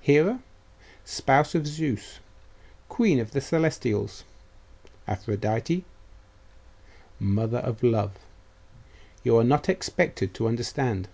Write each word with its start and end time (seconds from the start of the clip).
Hera, 0.00 0.40
spouse 1.04 1.56
of 1.56 1.66
Zeus, 1.66 2.20
queen 2.88 3.18
of 3.18 3.32
the 3.32 3.40
Celestials. 3.40 4.22
Aphrodite, 5.08 5.84
mother 7.18 7.58
of 7.58 7.82
love.... 7.82 8.16
You 9.24 9.36
are 9.36 9.42
not 9.42 9.68
expected 9.68 10.32
to 10.34 10.46
understand. 10.46 11.08